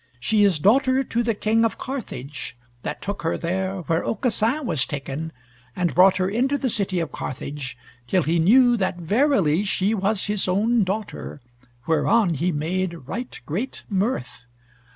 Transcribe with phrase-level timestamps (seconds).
[0.19, 4.87] She is daughter to the King of Carthage that took her there where Aucassin was
[4.87, 5.31] taken,
[5.75, 7.77] and brought her into the city of Carthage,
[8.07, 11.39] till he knew that verily she was his own daughter,
[11.85, 14.45] whereon he made right great mirth.